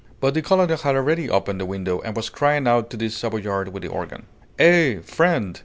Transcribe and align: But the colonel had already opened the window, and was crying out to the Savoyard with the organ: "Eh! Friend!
But 0.19 0.33
the 0.33 0.41
colonel 0.41 0.65
had 0.67 0.83
already 0.95 1.29
opened 1.29 1.61
the 1.61 1.65
window, 1.67 1.99
and 1.99 2.15
was 2.17 2.31
crying 2.31 2.67
out 2.67 2.89
to 2.89 2.97
the 2.97 3.07
Savoyard 3.09 3.67
with 3.67 3.83
the 3.83 3.89
organ: 3.89 4.25
"Eh! 4.57 4.99
Friend! 5.01 5.59